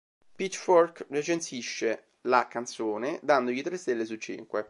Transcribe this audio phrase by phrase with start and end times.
[0.35, 4.59] Pitchfork recensisce la canzone dandogli tre stelle su cinque.